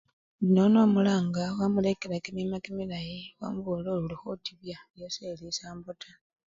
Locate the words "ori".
3.91-4.03